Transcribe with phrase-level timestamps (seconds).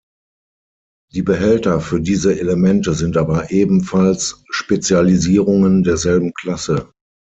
[1.13, 6.91] Die Behälter für diese Elemente sind aber ebenfalls Spezialisierungen derselben Klasse.